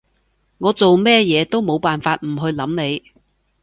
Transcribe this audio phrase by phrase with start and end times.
[0.57, 3.11] 我做咩嘢都冇辦法唔去諗你